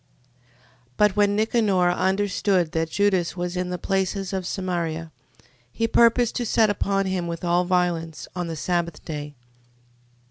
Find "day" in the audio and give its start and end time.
9.05-9.35